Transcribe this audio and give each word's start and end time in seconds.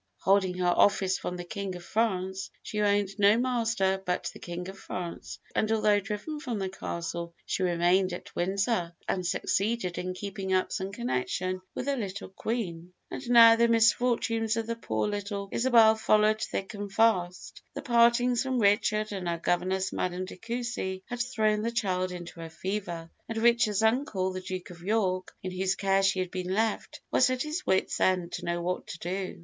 'Holding 0.21 0.55
her 0.57 0.73
office 0.75 1.19
from 1.19 1.37
the 1.37 1.43
King 1.43 1.75
of 1.75 1.85
France, 1.85 2.49
she 2.63 2.81
owned 2.81 3.11
no 3.19 3.37
master 3.37 4.01
but 4.03 4.31
the 4.33 4.39
King 4.39 4.67
of 4.67 4.79
France;' 4.79 5.37
and 5.53 5.71
although 5.71 5.99
driven 5.99 6.39
from 6.39 6.57
the 6.57 6.69
Castle, 6.69 7.35
she 7.45 7.61
remained 7.61 8.11
at 8.11 8.35
Windsor, 8.35 8.93
and 9.07 9.23
succeeded 9.23 9.99
in 9.99 10.15
keeping 10.15 10.53
up 10.53 10.71
some 10.71 10.91
connection 10.91 11.61
with 11.75 11.85
the 11.85 11.95
little 11.97 12.29
Queen. 12.29 12.91
And 13.11 13.29
now 13.29 13.55
the 13.55 13.67
misfortunes 13.67 14.57
of 14.57 14.65
the 14.65 14.75
poor 14.75 15.07
little 15.07 15.49
Isabel 15.51 15.93
followed 15.93 16.41
thick 16.41 16.73
and 16.73 16.91
fast. 16.91 17.61
The 17.75 17.83
partings 17.83 18.41
from 18.41 18.57
Richard 18.57 19.11
and 19.11 19.29
her 19.29 19.37
governess 19.37 19.93
Madame 19.93 20.25
de 20.25 20.35
Coucy, 20.37 21.03
had 21.05 21.19
thrown 21.21 21.61
the 21.61 21.69
child 21.69 22.11
into 22.11 22.41
a 22.41 22.49
fever, 22.49 23.11
and 23.29 23.37
Richard's 23.37 23.83
uncle, 23.83 24.33
the 24.33 24.41
Duke 24.41 24.71
of 24.71 24.81
York, 24.81 25.35
in 25.43 25.51
whose 25.51 25.75
care 25.75 26.01
she 26.01 26.17
had 26.21 26.31
been 26.31 26.51
left, 26.51 27.01
was 27.11 27.29
at 27.29 27.43
his 27.43 27.67
wit's 27.67 27.99
ends 27.99 28.37
to 28.37 28.45
know 28.45 28.63
what 28.63 28.87
to 28.87 28.97
do. 28.97 29.39